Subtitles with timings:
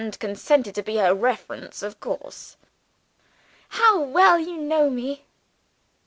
[0.01, 2.57] "And consented to be her reference, of course?"
[3.69, 5.25] "How well you know me!"